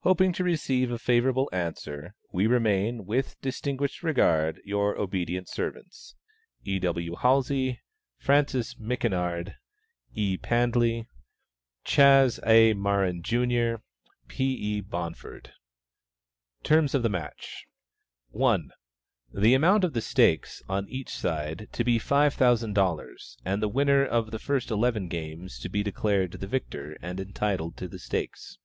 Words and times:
Hoping 0.00 0.34
soon 0.34 0.34
to 0.34 0.44
receive 0.44 0.90
a 0.90 0.98
favorable 0.98 1.48
answer, 1.50 2.14
we 2.30 2.46
remain, 2.46 3.06
with 3.06 3.40
distinguished 3.40 4.02
regard, 4.02 4.60
your 4.66 4.98
obedient 4.98 5.48
servants, 5.48 6.14
E. 6.64 6.78
W. 6.78 7.14
HALSEY, 7.14 7.80
CHAS. 8.20 8.74
A. 8.76 8.76
MAURIAN, 8.76 8.76
JR., 8.76 8.76
FRANCIS 8.76 8.76
MICHINARD, 8.78 9.62
P. 10.12 10.24
E. 10.26 10.36
BONFORD, 10.36 10.36
E. 10.36 10.36
PANDELY. 10.36 11.08
TERMS 16.62 16.94
OF 16.94 17.02
THE 17.02 17.08
MATCH. 17.08 17.64
1. 18.32 18.70
The 19.32 19.54
amount 19.54 19.84
of 19.84 19.94
the 19.94 20.02
stakes, 20.02 20.62
on 20.68 20.86
each 20.90 21.08
side, 21.16 21.68
to 21.72 21.82
be 21.82 21.98
five 21.98 22.34
thousand 22.34 22.74
dollars, 22.74 23.38
and 23.42 23.62
the 23.62 23.68
winner 23.68 24.04
of 24.04 24.32
the 24.32 24.38
first 24.38 24.70
eleven 24.70 25.08
games 25.08 25.58
to 25.60 25.70
be 25.70 25.82
declared 25.82 26.32
the 26.32 26.46
victor, 26.46 26.98
and 27.00 27.18
entitled 27.18 27.78
to 27.78 27.88
the 27.88 27.98
stakes. 27.98 28.58